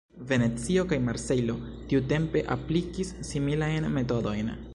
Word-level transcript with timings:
Venecio 0.29 0.85
kaj 0.93 0.97
Marsejlo 1.09 1.57
tiutempe 1.93 2.45
aplikis 2.57 3.15
similajn 3.35 3.91
metodojn. 4.01 4.55